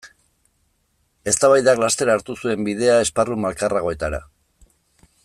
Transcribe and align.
Eztabaidak 1.31 1.83
laster 1.83 2.11
hartu 2.15 2.37
zuen 2.45 2.65
bidea 2.71 2.99
esparru 3.05 3.41
malkarragoetara. 3.47 4.23